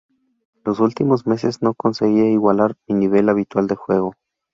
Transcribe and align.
Los 0.65 0.79
últimos 0.79 1.27
meses 1.27 1.61
no 1.61 1.75
conseguía 1.75 2.23
igualar 2.31 2.75
mi 2.87 2.95
nivel 2.95 3.29
habitual 3.29 3.67
de 3.67 3.75
juego. 3.75 4.15